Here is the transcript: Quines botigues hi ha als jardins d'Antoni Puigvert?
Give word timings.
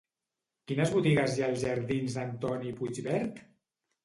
Quines 0.71 0.93
botigues 0.95 1.35
hi 1.35 1.43
ha 1.43 1.49
als 1.49 1.61
jardins 1.65 2.17
d'Antoni 2.19 2.73
Puigvert? 2.81 3.39